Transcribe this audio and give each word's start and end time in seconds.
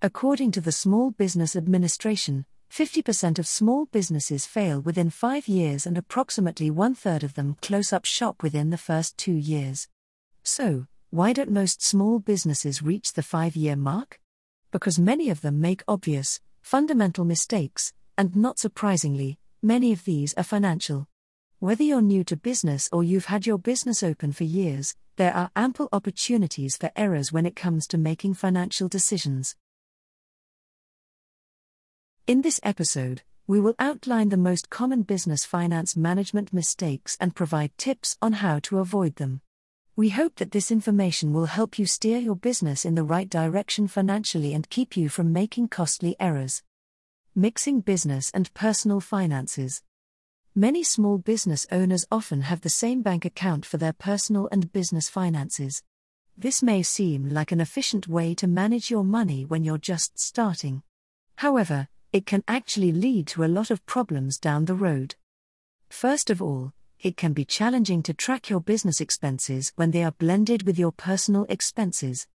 According 0.00 0.52
to 0.52 0.60
the 0.60 0.70
Small 0.70 1.10
Business 1.10 1.56
Administration, 1.56 2.46
50% 2.70 3.40
of 3.40 3.48
small 3.48 3.86
businesses 3.86 4.46
fail 4.46 4.80
within 4.80 5.10
five 5.10 5.48
years 5.48 5.86
and 5.86 5.98
approximately 5.98 6.70
one 6.70 6.94
third 6.94 7.24
of 7.24 7.34
them 7.34 7.56
close 7.62 7.92
up 7.92 8.04
shop 8.04 8.40
within 8.40 8.70
the 8.70 8.78
first 8.78 9.18
two 9.18 9.32
years. 9.32 9.88
So, 10.44 10.86
why 11.10 11.32
don't 11.32 11.50
most 11.50 11.82
small 11.82 12.20
businesses 12.20 12.80
reach 12.80 13.14
the 13.14 13.24
five 13.24 13.56
year 13.56 13.74
mark? 13.74 14.20
Because 14.70 15.00
many 15.00 15.30
of 15.30 15.40
them 15.40 15.60
make 15.60 15.82
obvious, 15.88 16.40
fundamental 16.62 17.24
mistakes, 17.24 17.92
and 18.16 18.36
not 18.36 18.60
surprisingly, 18.60 19.36
many 19.62 19.90
of 19.90 20.04
these 20.04 20.32
are 20.34 20.44
financial. 20.44 21.08
Whether 21.58 21.82
you're 21.82 22.02
new 22.02 22.22
to 22.22 22.36
business 22.36 22.88
or 22.92 23.02
you've 23.02 23.24
had 23.24 23.48
your 23.48 23.58
business 23.58 24.04
open 24.04 24.30
for 24.30 24.44
years, 24.44 24.94
there 25.16 25.34
are 25.34 25.50
ample 25.56 25.88
opportunities 25.90 26.76
for 26.76 26.92
errors 26.94 27.32
when 27.32 27.46
it 27.46 27.56
comes 27.56 27.88
to 27.88 27.98
making 27.98 28.34
financial 28.34 28.86
decisions. 28.86 29.56
In 32.28 32.42
this 32.42 32.60
episode, 32.62 33.22
we 33.46 33.58
will 33.58 33.74
outline 33.78 34.28
the 34.28 34.36
most 34.36 34.68
common 34.68 35.00
business 35.00 35.46
finance 35.46 35.96
management 35.96 36.52
mistakes 36.52 37.16
and 37.18 37.34
provide 37.34 37.70
tips 37.78 38.18
on 38.20 38.34
how 38.34 38.58
to 38.64 38.80
avoid 38.80 39.16
them. 39.16 39.40
We 39.96 40.10
hope 40.10 40.34
that 40.34 40.50
this 40.50 40.70
information 40.70 41.32
will 41.32 41.46
help 41.46 41.78
you 41.78 41.86
steer 41.86 42.18
your 42.18 42.36
business 42.36 42.84
in 42.84 42.96
the 42.96 43.02
right 43.02 43.30
direction 43.30 43.88
financially 43.88 44.52
and 44.52 44.68
keep 44.68 44.94
you 44.94 45.08
from 45.08 45.32
making 45.32 45.68
costly 45.68 46.16
errors. 46.20 46.62
Mixing 47.34 47.80
business 47.80 48.30
and 48.34 48.52
personal 48.52 49.00
finances. 49.00 49.82
Many 50.54 50.82
small 50.82 51.16
business 51.16 51.66
owners 51.72 52.04
often 52.12 52.42
have 52.42 52.60
the 52.60 52.68
same 52.68 53.00
bank 53.00 53.24
account 53.24 53.64
for 53.64 53.78
their 53.78 53.94
personal 53.94 54.50
and 54.52 54.70
business 54.70 55.08
finances. 55.08 55.82
This 56.36 56.62
may 56.62 56.82
seem 56.82 57.30
like 57.30 57.52
an 57.52 57.60
efficient 57.62 58.06
way 58.06 58.34
to 58.34 58.46
manage 58.46 58.90
your 58.90 59.02
money 59.02 59.46
when 59.46 59.64
you're 59.64 59.78
just 59.78 60.18
starting. 60.18 60.82
However, 61.36 61.88
it 62.12 62.26
can 62.26 62.42
actually 62.48 62.92
lead 62.92 63.26
to 63.28 63.44
a 63.44 63.46
lot 63.48 63.70
of 63.70 63.84
problems 63.84 64.38
down 64.38 64.64
the 64.64 64.74
road. 64.74 65.14
First 65.88 66.30
of 66.30 66.40
all, 66.40 66.72
it 67.00 67.16
can 67.16 67.32
be 67.32 67.44
challenging 67.44 68.02
to 68.02 68.14
track 68.14 68.50
your 68.50 68.60
business 68.60 69.00
expenses 69.00 69.72
when 69.76 69.90
they 69.90 70.02
are 70.02 70.12
blended 70.12 70.64
with 70.64 70.78
your 70.78 70.92
personal 70.92 71.46
expenses. 71.48 72.26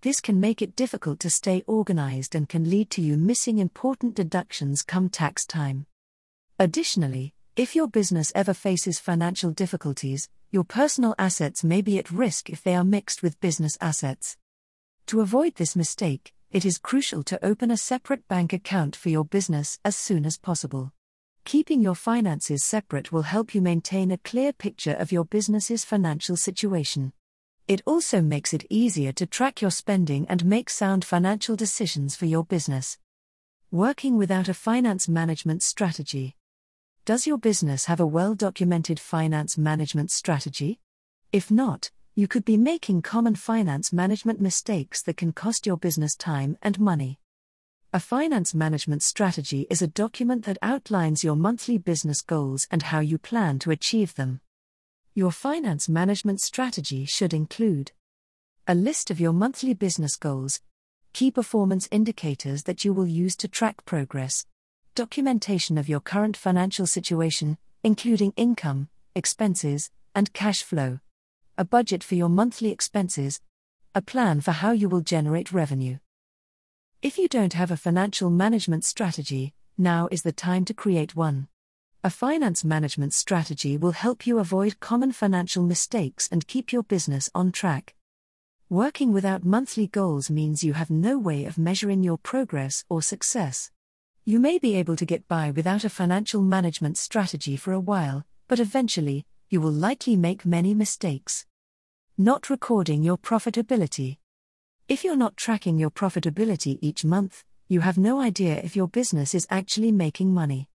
This 0.00 0.20
can 0.20 0.40
make 0.40 0.62
it 0.62 0.74
difficult 0.74 1.20
to 1.20 1.30
stay 1.30 1.62
organized 1.66 2.34
and 2.34 2.48
can 2.48 2.70
lead 2.70 2.90
to 2.90 3.02
you 3.02 3.16
missing 3.16 3.58
important 3.58 4.14
deductions 4.14 4.82
come 4.82 5.08
tax 5.08 5.44
time. 5.44 5.86
Additionally, 6.58 7.34
if 7.54 7.76
your 7.76 7.88
business 7.88 8.32
ever 8.34 8.54
faces 8.54 8.98
financial 8.98 9.50
difficulties, 9.50 10.28
your 10.50 10.64
personal 10.64 11.14
assets 11.18 11.62
may 11.62 11.82
be 11.82 11.98
at 11.98 12.10
risk 12.10 12.48
if 12.48 12.62
they 12.62 12.74
are 12.74 12.84
mixed 12.84 13.22
with 13.22 13.40
business 13.40 13.76
assets. 13.80 14.36
To 15.06 15.20
avoid 15.20 15.56
this 15.56 15.76
mistake, 15.76 16.32
it 16.50 16.64
is 16.64 16.78
crucial 16.78 17.22
to 17.24 17.44
open 17.44 17.70
a 17.70 17.76
separate 17.76 18.26
bank 18.26 18.54
account 18.54 18.96
for 18.96 19.10
your 19.10 19.24
business 19.24 19.78
as 19.84 19.94
soon 19.96 20.24
as 20.24 20.38
possible. 20.38 20.92
Keeping 21.44 21.82
your 21.82 21.94
finances 21.94 22.64
separate 22.64 23.12
will 23.12 23.22
help 23.22 23.54
you 23.54 23.60
maintain 23.60 24.10
a 24.10 24.18
clear 24.18 24.52
picture 24.52 24.94
of 24.94 25.12
your 25.12 25.24
business's 25.24 25.84
financial 25.84 26.36
situation. 26.36 27.12
It 27.66 27.82
also 27.84 28.22
makes 28.22 28.54
it 28.54 28.64
easier 28.70 29.12
to 29.12 29.26
track 29.26 29.60
your 29.60 29.70
spending 29.70 30.26
and 30.28 30.44
make 30.44 30.70
sound 30.70 31.04
financial 31.04 31.54
decisions 31.54 32.16
for 32.16 32.24
your 32.24 32.44
business. 32.44 32.96
Working 33.70 34.16
without 34.16 34.48
a 34.48 34.54
finance 34.54 35.06
management 35.06 35.62
strategy. 35.62 36.34
Does 37.04 37.26
your 37.26 37.36
business 37.36 37.84
have 37.84 38.00
a 38.00 38.06
well 38.06 38.34
documented 38.34 38.98
finance 38.98 39.58
management 39.58 40.10
strategy? 40.10 40.80
If 41.30 41.50
not, 41.50 41.90
you 42.18 42.26
could 42.26 42.44
be 42.44 42.56
making 42.56 43.00
common 43.00 43.36
finance 43.36 43.92
management 43.92 44.40
mistakes 44.40 45.02
that 45.02 45.16
can 45.16 45.32
cost 45.32 45.64
your 45.64 45.76
business 45.76 46.16
time 46.16 46.58
and 46.60 46.80
money. 46.80 47.16
A 47.92 48.00
finance 48.00 48.52
management 48.52 49.04
strategy 49.04 49.68
is 49.70 49.82
a 49.82 49.86
document 49.86 50.44
that 50.44 50.58
outlines 50.60 51.22
your 51.22 51.36
monthly 51.36 51.78
business 51.78 52.20
goals 52.20 52.66
and 52.72 52.82
how 52.82 52.98
you 52.98 53.18
plan 53.18 53.60
to 53.60 53.70
achieve 53.70 54.16
them. 54.16 54.40
Your 55.14 55.30
finance 55.30 55.88
management 55.88 56.40
strategy 56.40 57.04
should 57.04 57.32
include 57.32 57.92
a 58.66 58.74
list 58.74 59.12
of 59.12 59.20
your 59.20 59.32
monthly 59.32 59.72
business 59.72 60.16
goals, 60.16 60.60
key 61.12 61.30
performance 61.30 61.86
indicators 61.92 62.64
that 62.64 62.84
you 62.84 62.92
will 62.92 63.06
use 63.06 63.36
to 63.36 63.46
track 63.46 63.84
progress, 63.84 64.44
documentation 64.96 65.78
of 65.78 65.88
your 65.88 66.00
current 66.00 66.36
financial 66.36 66.88
situation, 66.88 67.58
including 67.84 68.32
income, 68.36 68.88
expenses, 69.14 69.92
and 70.16 70.32
cash 70.32 70.64
flow, 70.64 70.98
a 71.58 71.64
budget 71.64 72.04
for 72.04 72.14
your 72.14 72.28
monthly 72.28 72.70
expenses, 72.70 73.40
a 73.92 74.00
plan 74.00 74.40
for 74.40 74.52
how 74.52 74.70
you 74.70 74.88
will 74.88 75.00
generate 75.00 75.50
revenue. 75.50 75.98
If 77.02 77.18
you 77.18 77.26
don't 77.26 77.54
have 77.54 77.72
a 77.72 77.76
financial 77.76 78.30
management 78.30 78.84
strategy, 78.84 79.54
now 79.76 80.06
is 80.12 80.22
the 80.22 80.30
time 80.30 80.64
to 80.66 80.72
create 80.72 81.16
one. 81.16 81.48
A 82.04 82.10
finance 82.10 82.62
management 82.62 83.12
strategy 83.12 83.76
will 83.76 83.90
help 83.90 84.24
you 84.24 84.38
avoid 84.38 84.78
common 84.78 85.10
financial 85.10 85.64
mistakes 85.64 86.28
and 86.30 86.46
keep 86.46 86.72
your 86.72 86.84
business 86.84 87.28
on 87.34 87.50
track. 87.50 87.96
Working 88.70 89.12
without 89.12 89.44
monthly 89.44 89.88
goals 89.88 90.30
means 90.30 90.62
you 90.62 90.74
have 90.74 90.90
no 90.90 91.18
way 91.18 91.44
of 91.44 91.58
measuring 91.58 92.04
your 92.04 92.18
progress 92.18 92.84
or 92.88 93.02
success. 93.02 93.72
You 94.24 94.38
may 94.38 94.58
be 94.58 94.76
able 94.76 94.94
to 94.94 95.04
get 95.04 95.26
by 95.26 95.50
without 95.50 95.82
a 95.82 95.90
financial 95.90 96.40
management 96.40 96.98
strategy 96.98 97.56
for 97.56 97.72
a 97.72 97.80
while, 97.80 98.24
but 98.46 98.60
eventually, 98.60 99.26
you 99.50 99.60
will 99.60 99.72
likely 99.72 100.14
make 100.14 100.46
many 100.46 100.72
mistakes. 100.72 101.47
Not 102.20 102.50
recording 102.50 103.04
your 103.04 103.16
profitability. 103.16 104.16
If 104.88 105.04
you're 105.04 105.14
not 105.14 105.36
tracking 105.36 105.78
your 105.78 105.92
profitability 105.92 106.76
each 106.80 107.04
month, 107.04 107.44
you 107.68 107.78
have 107.78 107.96
no 107.96 108.20
idea 108.20 108.56
if 108.56 108.74
your 108.74 108.88
business 108.88 109.36
is 109.36 109.46
actually 109.50 109.92
making 109.92 110.34
money. 110.34 110.68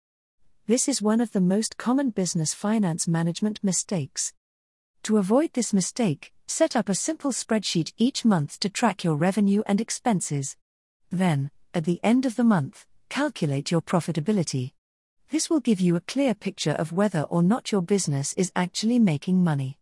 This 0.66 0.88
is 0.88 1.02
one 1.02 1.20
of 1.20 1.32
the 1.32 1.42
most 1.42 1.76
common 1.76 2.08
business 2.08 2.54
finance 2.54 3.06
management 3.06 3.62
mistakes. 3.62 4.32
To 5.02 5.18
avoid 5.18 5.52
this 5.52 5.74
mistake, 5.74 6.32
set 6.46 6.74
up 6.74 6.88
a 6.88 6.94
simple 6.94 7.30
spreadsheet 7.30 7.92
each 7.98 8.24
month 8.24 8.58
to 8.60 8.70
track 8.70 9.04
your 9.04 9.14
revenue 9.14 9.62
and 9.66 9.82
expenses. 9.82 10.56
Then, 11.10 11.50
at 11.74 11.84
the 11.84 12.00
end 12.02 12.24
of 12.24 12.36
the 12.36 12.44
month, 12.44 12.86
calculate 13.10 13.70
your 13.70 13.82
profitability. 13.82 14.72
This 15.28 15.50
will 15.50 15.60
give 15.60 15.78
you 15.78 15.94
a 15.94 16.00
clear 16.00 16.34
picture 16.34 16.72
of 16.72 16.92
whether 16.94 17.24
or 17.24 17.42
not 17.42 17.70
your 17.70 17.82
business 17.82 18.32
is 18.32 18.50
actually 18.56 18.98
making 18.98 19.44
money. 19.44 19.76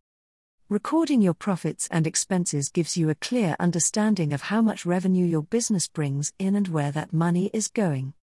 Recording 0.73 1.21
your 1.21 1.35
profits 1.35 1.87
and 1.91 2.07
expenses 2.07 2.71
gives 2.71 2.97
you 2.97 3.11
a 3.11 3.15
clear 3.15 3.57
understanding 3.61 4.33
of 4.33 4.41
how 4.41 4.63
much 4.63 4.87
revenue 4.87 5.27
your 5.27 5.43
business 5.43 5.87
brings 5.87 6.33
in 6.39 6.57
and 6.57 6.67
where 6.67 6.91
that 6.93 7.13
money 7.13 7.51
is 7.53 7.69
going. 7.69 8.15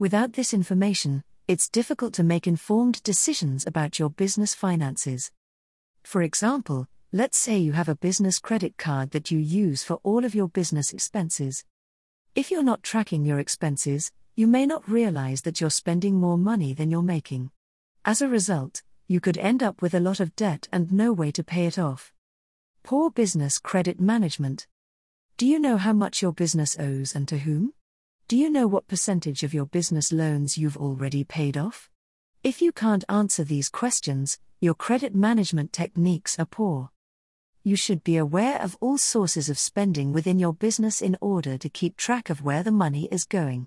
Without 0.00 0.32
this 0.32 0.52
information, 0.52 1.22
it's 1.46 1.68
difficult 1.68 2.12
to 2.14 2.24
make 2.24 2.48
informed 2.48 3.00
decisions 3.04 3.64
about 3.68 4.00
your 4.00 4.10
business 4.10 4.52
finances. 4.52 5.30
For 6.02 6.22
example, 6.22 6.88
let's 7.12 7.38
say 7.38 7.58
you 7.58 7.70
have 7.70 7.88
a 7.88 7.94
business 7.94 8.40
credit 8.40 8.76
card 8.76 9.12
that 9.12 9.30
you 9.30 9.38
use 9.38 9.84
for 9.84 10.00
all 10.02 10.24
of 10.24 10.34
your 10.34 10.48
business 10.48 10.92
expenses. 10.92 11.64
If 12.34 12.50
you're 12.50 12.64
not 12.64 12.82
tracking 12.82 13.24
your 13.24 13.38
expenses, 13.38 14.10
you 14.34 14.48
may 14.48 14.66
not 14.66 14.90
realize 14.90 15.42
that 15.42 15.60
you're 15.60 15.70
spending 15.70 16.16
more 16.16 16.36
money 16.36 16.74
than 16.74 16.90
you're 16.90 17.00
making. 17.00 17.52
As 18.04 18.20
a 18.20 18.26
result, 18.26 18.82
you 19.12 19.20
could 19.20 19.36
end 19.36 19.62
up 19.62 19.82
with 19.82 19.92
a 19.92 20.00
lot 20.00 20.20
of 20.20 20.34
debt 20.36 20.66
and 20.72 20.90
no 20.90 21.12
way 21.12 21.30
to 21.30 21.44
pay 21.44 21.66
it 21.66 21.78
off. 21.78 22.14
Poor 22.82 23.10
business 23.10 23.58
credit 23.58 24.00
management. 24.00 24.66
Do 25.36 25.46
you 25.46 25.58
know 25.58 25.76
how 25.76 25.92
much 25.92 26.22
your 26.22 26.32
business 26.32 26.78
owes 26.78 27.14
and 27.14 27.28
to 27.28 27.36
whom? 27.40 27.74
Do 28.26 28.38
you 28.38 28.48
know 28.48 28.66
what 28.66 28.88
percentage 28.88 29.42
of 29.42 29.52
your 29.52 29.66
business 29.66 30.12
loans 30.12 30.56
you've 30.56 30.78
already 30.78 31.24
paid 31.24 31.58
off? 31.58 31.90
If 32.42 32.62
you 32.62 32.72
can't 32.72 33.04
answer 33.10 33.44
these 33.44 33.68
questions, 33.68 34.38
your 34.62 34.72
credit 34.72 35.14
management 35.14 35.74
techniques 35.74 36.38
are 36.38 36.46
poor. 36.46 36.88
You 37.62 37.76
should 37.76 38.02
be 38.02 38.16
aware 38.16 38.62
of 38.62 38.78
all 38.80 38.96
sources 38.96 39.50
of 39.50 39.58
spending 39.58 40.14
within 40.14 40.38
your 40.38 40.54
business 40.54 41.02
in 41.02 41.18
order 41.20 41.58
to 41.58 41.68
keep 41.68 41.98
track 41.98 42.30
of 42.30 42.42
where 42.42 42.62
the 42.62 42.72
money 42.72 43.08
is 43.12 43.26
going. 43.26 43.66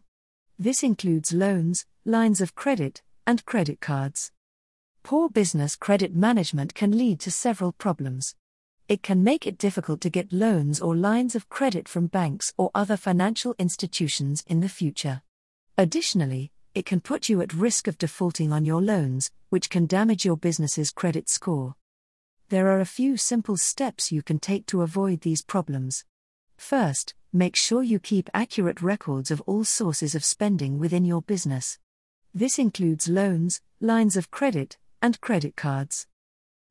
This 0.58 0.82
includes 0.82 1.34
loans, 1.34 1.86
lines 2.04 2.42
of 2.42 2.56
credit, 2.56 3.04
and 3.28 3.46
credit 3.46 3.80
cards. 3.80 4.32
Poor 5.06 5.30
business 5.30 5.76
credit 5.76 6.16
management 6.16 6.74
can 6.74 6.98
lead 6.98 7.20
to 7.20 7.30
several 7.30 7.72
problems. 7.72 8.34
It 8.90 9.04
can 9.04 9.24
make 9.24 9.46
it 9.46 9.60
difficult 9.60 10.02
to 10.02 10.10
get 10.10 10.34
loans 10.34 10.82
or 10.82 10.96
lines 10.96 11.36
of 11.36 11.48
credit 11.48 11.88
from 11.88 12.08
banks 12.08 12.52
or 12.58 12.72
other 12.74 12.98
financial 12.98 13.54
institutions 13.60 14.44
in 14.48 14.62
the 14.62 14.68
future. 14.68 15.22
Additionally, 15.78 16.52
it 16.74 16.88
can 16.88 17.02
put 17.02 17.30
you 17.30 17.40
at 17.42 17.54
risk 17.54 17.88
of 17.88 18.00
defaulting 18.00 18.52
on 18.52 18.66
your 18.66 18.82
loans, 18.82 19.30
which 19.50 19.70
can 19.70 19.86
damage 19.86 20.26
your 20.26 20.38
business's 20.38 20.90
credit 20.90 21.30
score. 21.30 21.76
There 22.50 22.70
are 22.70 22.80
a 22.80 22.84
few 22.84 23.16
simple 23.16 23.58
steps 23.58 24.12
you 24.12 24.24
can 24.24 24.40
take 24.40 24.66
to 24.66 24.82
avoid 24.82 25.22
these 25.22 25.44
problems. 25.44 26.04
First, 26.58 27.14
make 27.32 27.56
sure 27.56 27.84
you 27.84 28.00
keep 28.00 28.28
accurate 28.34 28.82
records 28.82 29.30
of 29.30 29.40
all 29.42 29.66
sources 29.66 30.16
of 30.16 30.26
spending 30.26 30.80
within 30.80 31.06
your 31.06 31.22
business. 31.22 31.78
This 32.34 32.58
includes 32.58 33.08
loans, 33.08 33.62
lines 33.80 34.18
of 34.18 34.32
credit, 34.32 34.78
and 35.06 35.22
credit 35.22 35.56
cards. 35.56 36.08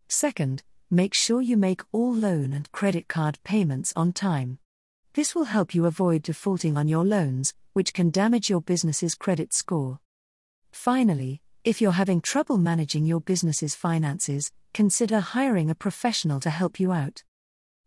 Second, 0.09 0.65
make 0.91 1.15
sure 1.15 1.41
you 1.41 1.57
make 1.57 1.83
all 1.93 2.13
loan 2.13 2.53
and 2.53 2.73
credit 2.73 3.07
card 3.07 3.39
payments 3.45 3.93
on 3.95 4.13
time. 4.13 4.59
This 5.13 5.37
will 5.37 5.45
help 5.45 5.73
you 5.73 5.87
avoid 5.87 6.25
defaulting 6.25 6.77
on 6.77 6.89
your 6.89 7.05
loans, 7.05 7.55
which 7.75 7.95
can 7.95 8.11
damage 8.11 8.51
your 8.51 8.61
business's 8.61 9.15
credit 9.15 9.55
score. 9.55 10.01
Finally, 10.73 11.43
if 11.63 11.81
you're 11.81 11.93
having 11.93 12.21
trouble 12.21 12.59
managing 12.59 13.07
your 13.07 13.21
business's 13.21 13.77
finances, 13.77 14.51
consider 14.73 15.21
hiring 15.21 15.71
a 15.71 15.77
professional 15.77 16.41
to 16.41 16.51
help 16.51 16.81
you 16.81 16.91
out. 16.91 17.23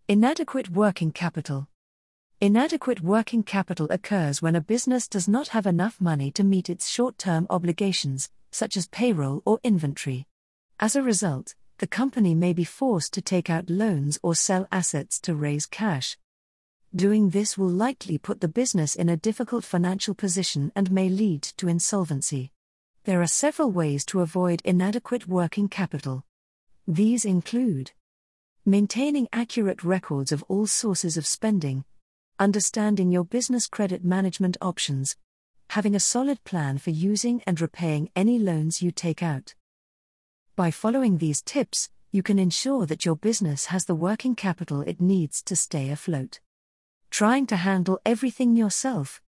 Inadequate 0.07 0.69
working 0.69 1.11
capital. 1.11 1.67
Inadequate 2.39 3.01
working 3.01 3.44
capital 3.44 3.88
occurs 3.89 4.41
when 4.41 4.55
a 4.55 4.61
business 4.61 5.09
does 5.09 5.27
not 5.27 5.49
have 5.49 5.65
enough 5.65 5.99
money 5.99 6.31
to 6.31 6.45
meet 6.45 6.69
its 6.69 6.88
short 6.89 7.17
term 7.17 7.47
obligations, 7.49 8.29
such 8.51 8.77
as 8.77 8.88
payroll 8.88 9.41
or 9.45 9.59
inventory. 9.63 10.25
As 10.79 10.95
a 10.95 11.01
result, 11.01 11.56
the 11.79 11.88
company 11.88 12.35
may 12.35 12.53
be 12.53 12.63
forced 12.63 13.12
to 13.13 13.21
take 13.21 13.50
out 13.50 13.68
loans 13.68 14.19
or 14.21 14.35
sell 14.35 14.68
assets 14.71 15.19
to 15.21 15.33
raise 15.33 15.65
cash. 15.65 16.18
Doing 16.95 17.31
this 17.31 17.57
will 17.57 17.69
likely 17.69 18.19
put 18.19 18.41
the 18.41 18.47
business 18.47 18.95
in 18.95 19.09
a 19.09 19.18
difficult 19.18 19.65
financial 19.65 20.13
position 20.13 20.71
and 20.75 20.91
may 20.91 21.09
lead 21.09 21.41
to 21.57 21.68
insolvency. 21.68 22.51
There 23.06 23.24
are 23.24 23.27
several 23.27 23.71
ways 23.71 24.06
to 24.06 24.21
avoid 24.21 24.62
inadequate 24.63 25.27
working 25.27 25.68
capital. 25.68 26.24
These 26.88 27.25
include 27.25 27.91
maintaining 28.63 29.27
accurate 29.33 29.83
records 29.83 30.31
of 30.31 30.44
all 30.47 30.68
sources 30.68 31.18
of 31.18 31.25
spending, 31.25 31.85
understanding 32.38 33.12
your 33.12 33.25
business 33.25 33.65
credit 33.65 34.06
management 34.06 34.57
options, 34.62 35.15
having 35.71 35.95
a 35.95 36.00
solid 36.00 36.44
plan 36.44 36.77
for 36.77 36.91
using 36.91 37.41
and 37.47 37.59
repaying 37.59 38.12
any 38.15 38.38
loans 38.38 38.83
you 38.83 38.91
take 38.91 39.23
out. 39.23 39.56
By 40.57 40.71
following 40.71 41.19
these 41.19 41.44
tips, 41.44 41.88
you 42.12 42.24
can 42.24 42.39
ensure 42.39 42.88
that 42.88 43.06
your 43.06 43.15
business 43.15 43.68
has 43.68 43.86
the 43.86 43.94
working 43.94 44.33
capital 44.33 44.81
it 44.81 45.00
needs 45.00 45.44
to 45.44 45.56
stay 45.56 45.92
afloat. 45.92 46.39
Trying 47.12 47.45
to 47.48 47.57
handle 47.57 48.00
everything 48.04 48.56
yourself. 48.56 49.21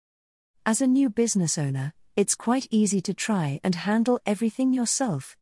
As 0.66 0.82
a 0.82 0.88
new 0.88 1.08
business 1.08 1.56
owner, 1.60 1.94
it's 2.16 2.34
quite 2.34 2.66
easy 2.72 3.00
to 3.02 3.14
try 3.14 3.62
and 3.64 3.76
handle 3.76 4.20
everything 4.26 4.74
yourself. 4.74 5.38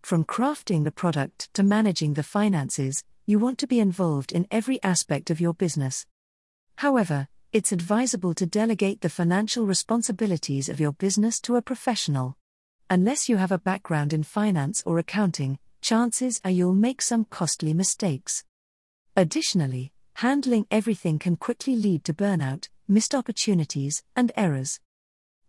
From 0.00 0.22
crafting 0.22 0.84
the 0.84 0.92
product 0.92 1.52
to 1.54 1.64
managing 1.64 2.14
the 2.14 2.22
finances, 2.22 3.02
you 3.26 3.40
want 3.40 3.58
to 3.58 3.66
be 3.66 3.80
involved 3.80 4.30
in 4.30 4.46
every 4.48 4.80
aspect 4.84 5.28
of 5.28 5.40
your 5.40 5.54
business. 5.54 6.06
However, 6.76 7.26
it's 7.52 7.72
advisable 7.72 8.34
to 8.34 8.46
delegate 8.46 9.00
the 9.00 9.10
financial 9.10 9.66
responsibilities 9.66 10.68
of 10.68 10.78
your 10.78 10.92
business 10.92 11.40
to 11.40 11.56
a 11.56 11.62
professional. 11.62 12.36
Unless 12.92 13.26
you 13.26 13.38
have 13.38 13.50
a 13.50 13.58
background 13.58 14.12
in 14.12 14.22
finance 14.22 14.82
or 14.84 14.98
accounting, 14.98 15.58
chances 15.80 16.42
are 16.44 16.50
you'll 16.50 16.74
make 16.74 17.00
some 17.00 17.24
costly 17.24 17.72
mistakes. 17.72 18.44
Additionally, 19.16 19.94
handling 20.16 20.66
everything 20.70 21.18
can 21.18 21.36
quickly 21.36 21.74
lead 21.74 22.04
to 22.04 22.12
burnout, 22.12 22.68
missed 22.86 23.14
opportunities, 23.14 24.02
and 24.14 24.30
errors. 24.36 24.78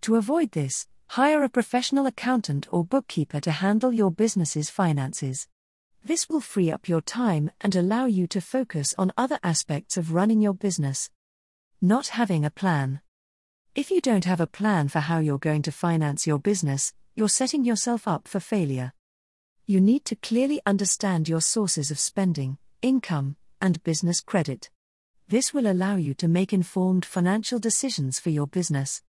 To 0.03 0.15
avoid 0.15 0.53
this, 0.53 0.87
hire 1.09 1.43
a 1.43 1.49
professional 1.49 2.05
accountant 2.05 2.65
or 2.71 2.85
bookkeeper 2.85 3.41
to 3.41 3.51
handle 3.51 3.91
your 3.91 4.09
business's 4.09 4.69
finances. 4.69 5.49
This 6.01 6.29
will 6.29 6.39
free 6.39 6.71
up 6.71 6.87
your 6.87 7.01
time 7.01 7.51
and 7.59 7.75
allow 7.75 8.05
you 8.05 8.25
to 8.27 8.39
focus 8.39 8.95
on 8.97 9.11
other 9.17 9.39
aspects 9.43 9.97
of 9.97 10.13
running 10.13 10.39
your 10.39 10.53
business. 10.53 11.09
Not 11.81 12.07
having 12.07 12.45
a 12.45 12.49
plan. 12.49 13.01
If 13.75 13.91
you 13.91 13.99
don't 13.99 14.23
have 14.23 14.39
a 14.39 14.47
plan 14.47 14.87
for 14.87 15.01
how 15.01 15.19
you're 15.19 15.37
going 15.37 15.63
to 15.63 15.73
finance 15.73 16.25
your 16.25 16.39
business, 16.39 16.93
you're 17.15 17.29
setting 17.29 17.63
yourself 17.63 18.07
up 18.07 18.27
for 18.27 18.39
failure. 18.39 18.91
You 19.65 19.79
need 19.79 20.03
to 20.05 20.15
clearly 20.15 20.61
understand 20.65 21.29
your 21.29 21.41
sources 21.41 21.91
of 21.91 21.99
spending, 21.99 22.57
income, 22.81 23.35
and 23.61 23.83
business 23.83 24.19
credit. 24.19 24.71
This 25.27 25.53
will 25.53 25.67
allow 25.67 25.95
you 25.95 26.13
to 26.15 26.27
make 26.27 26.53
informed 26.53 27.05
financial 27.05 27.59
decisions 27.59 28.19
for 28.19 28.29
your 28.29 28.47
business. 28.47 29.03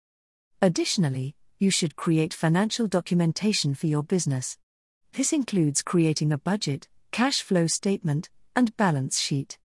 Additionally, 0.63 1.37
you 1.59 1.71
should 1.71 1.95
create 1.95 2.33
financial 2.33 2.87
documentation 2.87 3.75
for 3.75 3.87
your 3.87 4.03
business. 4.03 4.57
This 5.13 5.33
includes 5.33 5.83
creating 5.83 6.33
a 6.33 6.39
budget, 6.39 6.89
cash 7.11 7.43
flow 7.43 7.67
statement, 7.67 8.31
and 8.57 8.77
balance 8.79 9.21
sheet. 9.21 9.59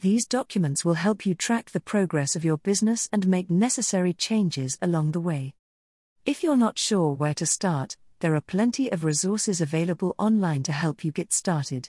These 0.00 0.26
documents 0.26 0.84
will 0.84 0.94
help 0.94 1.24
you 1.24 1.34
track 1.34 1.70
the 1.70 1.80
progress 1.80 2.34
of 2.34 2.44
your 2.44 2.58
business 2.58 3.08
and 3.12 3.28
make 3.28 3.48
necessary 3.48 4.12
changes 4.12 4.76
along 4.82 5.12
the 5.12 5.20
way. 5.20 5.54
If 6.26 6.42
you're 6.42 6.56
not 6.56 6.78
sure 6.78 7.12
where 7.12 7.34
to 7.34 7.46
start, 7.46 7.96
there 8.20 8.34
are 8.34 8.40
plenty 8.42 8.92
of 8.92 9.04
resources 9.04 9.60
available 9.60 10.14
online 10.18 10.62
to 10.64 10.72
help 10.72 11.04
you 11.04 11.12
get 11.12 11.32
started 11.32 11.88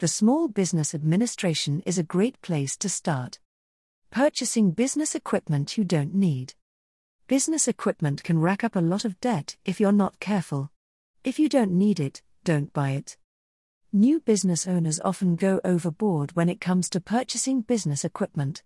the 0.00 0.08
Small 0.08 0.48
Business 0.48 0.94
Administration 0.94 1.82
is 1.84 1.98
a 1.98 2.02
great 2.02 2.40
place 2.40 2.74
to 2.78 2.88
start. 2.88 3.38
Purchasing 4.10 4.70
business 4.70 5.14
equipment 5.14 5.76
you 5.76 5.84
don't 5.84 6.14
need. 6.14 6.54
Business 7.26 7.68
equipment 7.68 8.24
can 8.24 8.38
rack 8.38 8.64
up 8.64 8.74
a 8.74 8.80
lot 8.80 9.04
of 9.04 9.20
debt 9.20 9.58
if 9.66 9.78
you're 9.78 9.92
not 9.92 10.18
careful. 10.18 10.70
If 11.22 11.38
you 11.38 11.50
don't 11.50 11.72
need 11.72 12.00
it, 12.00 12.22
don't 12.44 12.72
buy 12.72 12.92
it. 12.92 13.18
New 13.92 14.20
business 14.20 14.66
owners 14.66 15.00
often 15.04 15.36
go 15.36 15.60
overboard 15.64 16.34
when 16.34 16.48
it 16.48 16.62
comes 16.62 16.88
to 16.88 16.98
purchasing 16.98 17.60
business 17.60 18.02
equipment. 18.02 18.62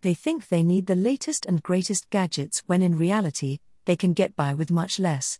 They 0.00 0.14
think 0.14 0.48
they 0.48 0.64
need 0.64 0.86
the 0.86 0.96
latest 0.96 1.46
and 1.46 1.62
greatest 1.62 2.10
gadgets 2.10 2.64
when 2.66 2.82
in 2.82 2.98
reality, 2.98 3.60
they 3.84 3.96
can 3.96 4.12
get 4.12 4.36
by 4.36 4.54
with 4.54 4.70
much 4.70 4.98
less. 4.98 5.38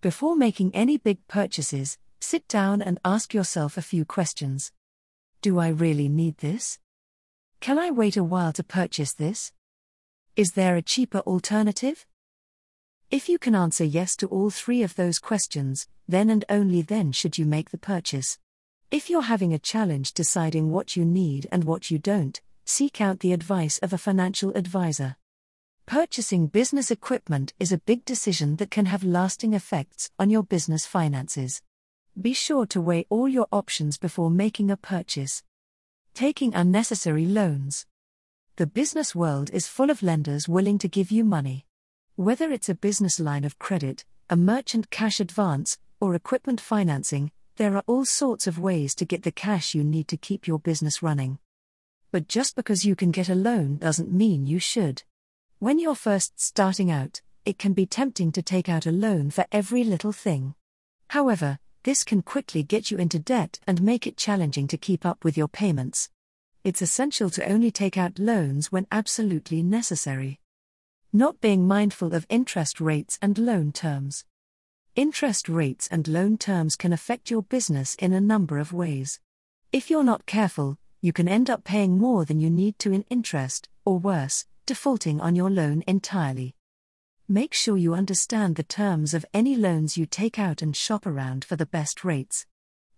Before 0.00 0.36
making 0.36 0.74
any 0.74 0.96
big 0.96 1.26
purchases, 1.28 1.98
Sit 2.26 2.48
down 2.48 2.80
and 2.80 2.98
ask 3.04 3.34
yourself 3.34 3.76
a 3.76 3.82
few 3.82 4.06
questions. 4.06 4.72
Do 5.42 5.58
I 5.58 5.68
really 5.68 6.08
need 6.08 6.38
this? 6.38 6.78
Can 7.60 7.78
I 7.78 7.90
wait 7.90 8.16
a 8.16 8.24
while 8.24 8.50
to 8.54 8.64
purchase 8.64 9.12
this? 9.12 9.52
Is 10.34 10.52
there 10.52 10.74
a 10.74 10.80
cheaper 10.80 11.18
alternative? 11.18 12.06
If 13.10 13.28
you 13.28 13.38
can 13.38 13.54
answer 13.54 13.84
yes 13.84 14.16
to 14.16 14.26
all 14.28 14.48
three 14.48 14.82
of 14.82 14.96
those 14.96 15.18
questions, 15.18 15.86
then 16.08 16.30
and 16.30 16.46
only 16.48 16.80
then 16.80 17.12
should 17.12 17.36
you 17.36 17.44
make 17.44 17.68
the 17.68 17.84
purchase. 17.92 18.38
If 18.90 19.10
you're 19.10 19.28
having 19.34 19.52
a 19.52 19.58
challenge 19.58 20.14
deciding 20.14 20.70
what 20.70 20.96
you 20.96 21.04
need 21.04 21.46
and 21.52 21.64
what 21.64 21.90
you 21.90 21.98
don't, 21.98 22.40
seek 22.64 23.02
out 23.02 23.20
the 23.20 23.34
advice 23.34 23.78
of 23.80 23.92
a 23.92 23.98
financial 23.98 24.50
advisor. 24.54 25.16
Purchasing 25.86 26.46
business 26.46 26.90
equipment 26.90 27.52
is 27.60 27.70
a 27.70 27.76
big 27.76 28.06
decision 28.06 28.56
that 28.56 28.70
can 28.70 28.86
have 28.86 29.04
lasting 29.04 29.52
effects 29.52 30.10
on 30.18 30.30
your 30.30 30.42
business 30.42 30.86
finances. 30.86 31.60
Be 32.18 32.32
sure 32.32 32.64
to 32.66 32.80
weigh 32.80 33.04
all 33.10 33.28
your 33.28 33.46
options 33.52 33.98
before 33.98 34.30
making 34.30 34.70
a 34.70 34.78
purchase. 34.78 35.42
Taking 36.14 36.54
unnecessary 36.54 37.26
loans. 37.26 37.84
The 38.56 38.66
business 38.66 39.14
world 39.14 39.50
is 39.52 39.68
full 39.68 39.90
of 39.90 40.02
lenders 40.02 40.48
willing 40.48 40.78
to 40.78 40.88
give 40.88 41.10
you 41.10 41.22
money. 41.22 41.66
Whether 42.16 42.50
it's 42.50 42.70
a 42.70 42.74
business 42.74 43.20
line 43.20 43.44
of 43.44 43.58
credit, 43.58 44.06
a 44.30 44.36
merchant 44.36 44.88
cash 44.88 45.20
advance, 45.20 45.76
or 46.00 46.14
equipment 46.14 46.62
financing, 46.62 47.30
there 47.56 47.76
are 47.76 47.84
all 47.86 48.06
sorts 48.06 48.46
of 48.46 48.58
ways 48.58 48.94
to 48.94 49.04
get 49.04 49.22
the 49.22 49.30
cash 49.32 49.74
you 49.74 49.84
need 49.84 50.08
to 50.08 50.16
keep 50.16 50.46
your 50.46 50.58
business 50.58 51.02
running. 51.02 51.38
But 52.10 52.26
just 52.26 52.56
because 52.56 52.86
you 52.86 52.96
can 52.96 53.10
get 53.10 53.28
a 53.28 53.34
loan 53.34 53.76
doesn't 53.76 54.10
mean 54.10 54.46
you 54.46 54.58
should. 54.58 55.02
When 55.60 55.78
you're 55.78 55.94
first 55.94 56.40
starting 56.40 56.90
out, 56.90 57.22
it 57.44 57.58
can 57.58 57.72
be 57.72 57.86
tempting 57.86 58.32
to 58.32 58.42
take 58.42 58.68
out 58.68 58.86
a 58.86 58.92
loan 58.92 59.30
for 59.30 59.46
every 59.52 59.84
little 59.84 60.12
thing. 60.12 60.54
However, 61.10 61.58
this 61.84 62.02
can 62.02 62.22
quickly 62.22 62.62
get 62.62 62.90
you 62.90 62.98
into 62.98 63.18
debt 63.18 63.60
and 63.66 63.80
make 63.82 64.06
it 64.06 64.16
challenging 64.16 64.66
to 64.68 64.76
keep 64.76 65.06
up 65.06 65.24
with 65.24 65.36
your 65.38 65.48
payments. 65.48 66.10
It's 66.64 66.82
essential 66.82 67.30
to 67.30 67.48
only 67.48 67.70
take 67.70 67.96
out 67.96 68.18
loans 68.18 68.72
when 68.72 68.86
absolutely 68.90 69.62
necessary. 69.62 70.40
Not 71.12 71.40
being 71.40 71.68
mindful 71.68 72.14
of 72.14 72.26
interest 72.28 72.80
rates 72.80 73.18
and 73.22 73.38
loan 73.38 73.70
terms. 73.70 74.24
Interest 74.96 75.48
rates 75.48 75.88
and 75.90 76.08
loan 76.08 76.36
terms 76.36 76.74
can 76.74 76.92
affect 76.92 77.30
your 77.30 77.42
business 77.42 77.94
in 77.96 78.12
a 78.12 78.20
number 78.20 78.58
of 78.58 78.72
ways. 78.72 79.20
If 79.72 79.90
you're 79.90 80.04
not 80.04 80.26
careful, 80.26 80.78
you 81.00 81.12
can 81.12 81.28
end 81.28 81.48
up 81.48 81.64
paying 81.64 81.98
more 81.98 82.24
than 82.24 82.40
you 82.40 82.50
need 82.50 82.78
to 82.80 82.92
in 82.92 83.04
interest, 83.10 83.68
or 83.84 83.98
worse, 83.98 84.46
defaulting 84.66 85.20
on 85.20 85.36
your 85.36 85.50
loan 85.50 85.84
entirely. 85.86 86.54
Make 87.28 87.54
sure 87.54 87.76
you 87.76 87.94
understand 87.94 88.56
the 88.56 88.62
terms 88.62 89.14
of 89.14 89.24
any 89.32 89.56
loans 89.56 89.96
you 89.96 90.06
take 90.06 90.38
out 90.38 90.62
and 90.62 90.76
shop 90.76 91.06
around 91.06 91.44
for 91.44 91.56
the 91.56 91.66
best 91.66 92.04
rates. 92.04 92.46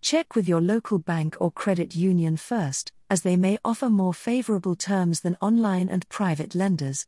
Check 0.01 0.35
with 0.35 0.47
your 0.47 0.61
local 0.61 0.99
bank 0.99 1.37
or 1.39 1.51
credit 1.51 1.95
union 1.95 2.37
first, 2.37 2.91
as 3.09 3.21
they 3.21 3.35
may 3.35 3.57
offer 3.63 3.89
more 3.89 4.13
favorable 4.13 4.75
terms 4.75 5.21
than 5.21 5.37
online 5.41 5.89
and 5.89 6.07
private 6.09 6.55
lenders. 6.55 7.07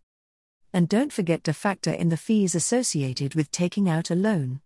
And 0.74 0.88
don't 0.88 1.12
forget 1.12 1.44
to 1.44 1.54
factor 1.54 1.92
in 1.92 2.10
the 2.10 2.18
fees 2.18 2.56
associated 2.56 3.36
with 3.36 3.52
taking 3.52 3.90
out 3.90 4.10
a 4.10 4.16
loan. 4.16 4.62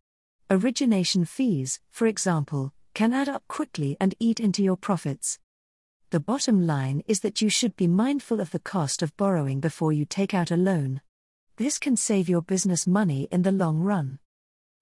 Origination 0.50 1.26
fees, 1.26 1.80
for 1.90 2.08
example, 2.08 2.74
can 2.94 3.14
add 3.14 3.30
up 3.30 3.44
quickly 3.48 3.98
and 4.00 4.14
eat 4.20 4.40
into 4.40 4.62
your 4.62 4.78
profits. 4.78 5.40
The 6.14 6.20
bottom 6.20 6.68
line 6.68 7.02
is 7.08 7.22
that 7.22 7.42
you 7.42 7.50
should 7.50 7.76
be 7.76 7.88
mindful 7.88 8.40
of 8.40 8.52
the 8.52 8.60
cost 8.60 9.02
of 9.02 9.18
borrowing 9.18 9.60
before 9.60 9.92
you 9.92 10.06
take 10.06 10.32
out 10.32 10.52
a 10.52 10.56
loan. 10.56 11.02
This 11.56 11.80
can 11.80 11.98
save 11.98 12.30
your 12.30 12.44
business 12.44 12.86
money 12.86 13.28
in 13.32 13.42
the 13.42 13.52
long 13.52 13.80
run. 13.80 14.20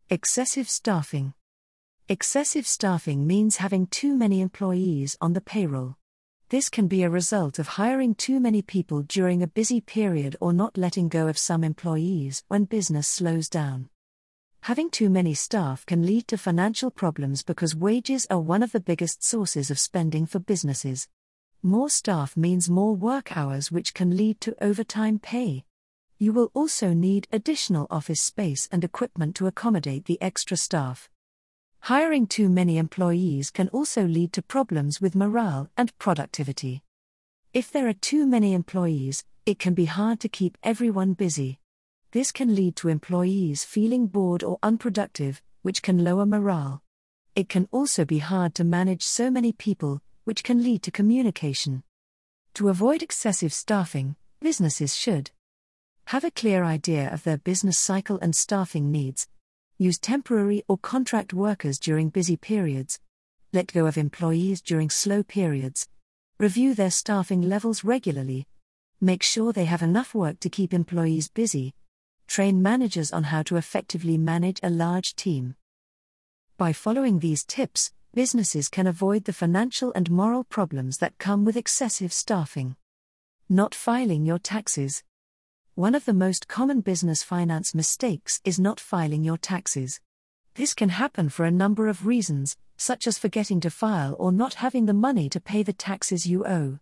Excessive 0.10 0.70
staffing. 0.70 1.34
Excessive 2.10 2.68
staffing 2.68 3.26
means 3.26 3.56
having 3.56 3.88
too 3.88 4.14
many 4.14 4.42
employees 4.42 5.18
on 5.22 5.32
the 5.32 5.40
payroll. 5.40 5.96
This 6.50 6.70
can 6.70 6.90
be 6.90 7.02
a 7.02 7.10
result 7.10 7.60
of 7.60 7.80
hiring 7.80 8.14
too 8.14 8.42
many 8.42 8.62
people 8.62 9.02
during 9.02 9.42
a 9.42 9.48
busy 9.48 9.80
period 9.80 10.36
or 10.42 10.52
not 10.52 10.78
letting 10.78 11.08
go 11.08 11.30
of 11.30 11.38
some 11.38 11.64
employees 11.64 12.44
when 12.50 12.66
business 12.66 13.08
slows 13.08 13.48
down. 13.48 13.88
Having 14.64 14.90
too 14.90 15.10
many 15.10 15.34
staff 15.34 15.86
can 15.86 16.06
lead 16.06 16.28
to 16.28 16.38
financial 16.38 16.92
problems 16.92 17.42
because 17.42 17.74
wages 17.74 18.28
are 18.30 18.42
one 18.42 18.62
of 18.62 18.74
the 18.74 18.82
biggest 18.82 19.24
sources 19.24 19.72
of 19.72 19.80
spending 19.80 20.26
for 20.26 20.40
businesses. 20.40 21.08
More 21.64 21.90
staff 21.92 22.36
means 22.36 22.72
more 22.72 22.96
work 22.96 23.38
hours, 23.38 23.72
which 23.72 23.94
can 23.94 24.18
lead 24.18 24.42
to 24.42 24.56
overtime 24.64 25.20
pay. 25.20 25.64
You 26.18 26.34
will 26.34 26.50
also 26.56 26.92
need 26.94 27.28
additional 27.32 27.86
office 27.92 28.22
space 28.22 28.68
and 28.72 28.84
equipment 28.84 29.36
to 29.36 29.46
accommodate 29.46 30.06
the 30.06 30.20
extra 30.24 30.58
staff. 30.58 31.08
Hiring 31.82 32.26
too 32.26 32.50
many 32.50 32.80
employees 32.80 33.52
can 33.52 33.70
also 33.70 34.08
lead 34.08 34.34
to 34.34 34.42
problems 34.42 35.00
with 35.00 35.16
morale 35.16 35.70
and 35.78 35.96
productivity. 36.00 36.82
If 37.54 37.72
there 37.72 37.88
are 37.88 37.94
too 37.94 38.26
many 38.26 38.56
employees, 38.56 39.24
it 39.46 39.60
can 39.60 39.76
be 39.76 39.86
hard 39.86 40.20
to 40.22 40.30
keep 40.30 40.58
everyone 40.64 41.14
busy. 41.14 41.60
This 42.12 42.32
can 42.32 42.56
lead 42.56 42.76
to 42.78 42.90
employees 42.90 43.64
feeling 43.64 44.08
bored 44.08 44.44
or 44.44 44.58
unproductive, 44.64 45.44
which 45.62 45.84
can 45.84 46.04
lower 46.04 46.26
morale. 46.26 46.82
It 47.36 47.50
can 47.50 47.68
also 47.72 48.04
be 48.04 48.18
hard 48.18 48.56
to 48.56 48.64
manage 48.64 49.04
so 49.04 49.30
many 49.30 49.52
people, 49.52 50.02
which 50.24 50.44
can 50.44 50.64
lead 50.64 50.84
to 50.84 50.92
communication. 50.92 51.84
To 52.56 52.70
avoid 52.70 53.02
excessive 53.02 53.54
staffing, 53.54 54.16
businesses 54.40 54.96
should 54.96 55.32
have 56.06 56.24
a 56.24 56.32
clear 56.32 56.64
idea 56.64 57.12
of 57.14 57.24
their 57.24 57.38
business 57.38 57.80
cycle 57.80 58.20
and 58.22 58.36
staffing 58.36 58.92
needs, 58.92 59.28
use 59.78 59.98
temporary 59.98 60.64
or 60.68 60.78
contract 60.78 61.34
workers 61.34 61.80
during 61.80 62.10
busy 62.10 62.38
periods, 62.38 63.00
let 63.54 63.72
go 63.74 63.86
of 63.86 63.98
employees 63.98 64.62
during 64.62 64.90
slow 64.90 65.24
periods, 65.24 65.88
review 66.38 66.74
their 66.74 66.92
staffing 66.92 67.42
levels 67.42 67.84
regularly, 67.84 68.48
make 69.00 69.24
sure 69.24 69.52
they 69.52 69.66
have 69.66 69.82
enough 69.82 70.14
work 70.14 70.40
to 70.40 70.50
keep 70.50 70.74
employees 70.74 71.30
busy, 71.30 71.74
train 72.28 72.62
managers 72.62 73.12
on 73.12 73.24
how 73.24 73.44
to 73.44 73.58
effectively 73.58 74.18
manage 74.18 74.60
a 74.64 74.70
large 74.70 75.16
team. 75.16 75.56
By 76.58 76.74
following 76.74 77.20
these 77.20 77.44
tips, 77.44 77.92
businesses 78.14 78.68
can 78.68 78.88
avoid 78.88 79.24
the 79.24 79.34
financial 79.34 79.94
and 79.94 80.12
moral 80.12 80.44
problems 80.44 80.98
that 80.98 81.18
come 81.18 81.46
with 81.46 81.56
excessive 81.56 82.12
staffing. 82.12 82.76
Not 83.48 83.74
filing 83.74 84.26
your 84.26 84.40
taxes. 84.40 85.04
One 85.76 85.96
of 85.96 86.06
the 86.06 86.14
most 86.14 86.48
common 86.48 86.82
business 86.82 87.24
finance 87.24 87.74
mistakes 87.74 88.42
is 88.44 88.60
not 88.60 88.80
filing 88.80 89.24
your 89.24 89.38
taxes. 89.38 90.02
This 90.56 90.74
can 90.74 90.90
happen 90.90 91.30
for 91.30 91.46
a 91.46 91.52
number 91.52 91.88
of 91.88 92.06
reasons, 92.06 92.58
such 92.76 93.08
as 93.08 93.18
forgetting 93.18 93.62
to 93.62 93.70
file 93.70 94.16
or 94.20 94.32
not 94.32 94.56
having 94.56 94.86
the 94.86 94.94
money 94.94 95.30
to 95.30 95.40
pay 95.40 95.64
the 95.64 95.72
taxes 95.72 96.26
you 96.26 96.46
owe. 96.46 96.80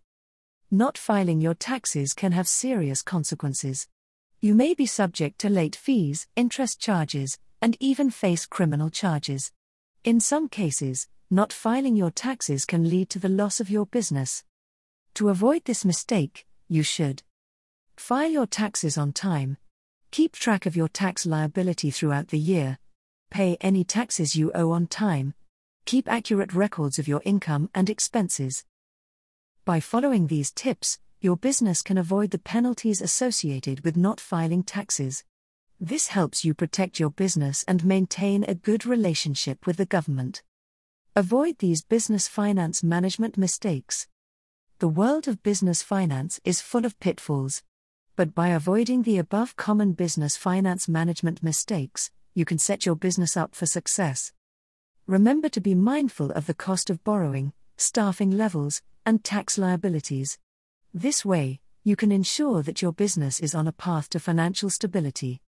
Not 0.72 0.98
filing 0.98 1.42
your 1.42 1.54
taxes 1.54 2.14
can 2.14 2.32
have 2.32 2.48
serious 2.48 3.04
consequences. 3.04 3.88
You 4.42 4.56
may 4.56 4.74
be 4.74 4.86
subject 4.86 5.38
to 5.40 5.50
late 5.50 5.76
fees, 5.76 6.28
interest 6.36 6.80
charges, 6.80 7.38
and 7.62 7.78
even 7.80 8.10
face 8.10 8.46
criminal 8.46 8.90
charges. 8.90 9.52
In 10.04 10.20
some 10.20 10.48
cases, 10.48 11.08
not 11.30 11.54
filing 11.54 11.96
your 11.96 12.12
taxes 12.12 12.66
can 12.66 12.90
lead 12.90 13.10
to 13.12 13.20
the 13.20 13.30
loss 13.30 13.60
of 13.60 13.70
your 13.70 13.86
business. 13.86 14.44
To 15.16 15.30
avoid 15.30 15.66
this 15.66 15.86
mistake, 15.86 16.46
you 16.68 16.84
should 16.84 17.24
File 18.00 18.32
your 18.32 18.48
taxes 18.48 18.98
on 18.98 19.12
time. 19.12 19.58
Keep 20.10 20.32
track 20.32 20.66
of 20.66 20.76
your 20.76 20.88
tax 20.88 21.26
liability 21.26 21.92
throughout 21.92 22.30
the 22.30 22.40
year. 22.40 22.80
Pay 23.30 23.58
any 23.60 23.84
taxes 23.84 24.38
you 24.38 24.52
owe 24.56 24.72
on 24.72 24.88
time. 24.88 25.34
Keep 25.86 26.08
accurate 26.08 26.54
records 26.54 26.98
of 26.98 27.10
your 27.10 27.22
income 27.26 27.70
and 27.76 27.90
expenses. 27.90 28.64
By 29.66 29.82
following 29.82 30.28
these 30.28 30.50
tips, 30.50 30.98
your 31.20 31.36
business 31.36 31.82
can 31.82 31.98
avoid 31.98 32.32
the 32.32 32.40
penalties 32.40 33.02
associated 33.02 33.84
with 33.84 33.98
not 33.98 34.22
filing 34.22 34.64
taxes. 34.64 35.26
This 35.78 36.08
helps 36.08 36.46
you 36.46 36.54
protect 36.54 37.02
your 37.02 37.12
business 37.12 37.66
and 37.68 37.84
maintain 37.84 38.46
a 38.46 38.56
good 38.56 38.86
relationship 38.86 39.68
with 39.68 39.76
the 39.76 39.86
government. 39.86 40.42
Avoid 41.16 41.60
these 41.60 41.84
business 41.84 42.28
finance 42.28 42.84
management 42.84 43.38
mistakes. 43.38 44.08
The 44.80 44.88
world 44.88 45.28
of 45.28 45.44
business 45.44 45.82
finance 45.82 46.40
is 46.44 46.62
full 46.62 46.86
of 46.86 47.00
pitfalls 47.00 47.64
but 48.20 48.36
by 48.36 48.50
avoiding 48.50 49.04
the 49.04 49.18
above 49.18 49.56
common 49.56 49.94
business 49.94 50.36
finance 50.36 50.90
management 50.90 51.42
mistakes, 51.42 52.12
you 52.34 52.44
can 52.44 52.58
set 52.58 52.86
your 52.86 52.98
business 52.98 53.38
up 53.38 53.56
for 53.56 53.66
success. 53.66 54.34
Remember 55.08 55.48
to 55.48 55.62
be 55.62 55.74
mindful 55.74 56.30
of 56.32 56.46
the 56.46 56.54
cost 56.54 56.90
of 56.90 57.02
borrowing, 57.06 57.54
staffing 57.78 58.30
levels, 58.30 58.82
and 59.06 59.24
tax 59.24 59.58
liabilities. 59.58 60.38
This 60.94 61.24
way, 61.24 61.62
you 61.86 61.96
can 61.96 62.12
ensure 62.12 62.62
that 62.62 62.82
your 62.82 62.92
business 62.92 63.40
is 63.40 63.56
on 63.56 63.70
a 63.70 63.72
path 63.72 64.10
to 64.10 64.20
financial 64.20 64.70
stability. 64.70 65.40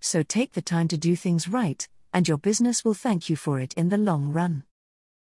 So 0.00 0.24
take 0.24 0.54
the 0.54 0.62
time 0.62 0.88
to 0.88 0.98
do 0.98 1.14
things 1.14 1.46
right, 1.46 1.86
and 2.12 2.26
your 2.26 2.38
business 2.38 2.84
will 2.84 2.94
thank 2.94 3.30
you 3.30 3.36
for 3.36 3.60
it 3.60 3.72
in 3.74 3.88
the 3.88 3.98
long 3.98 4.32
run. 4.32 4.64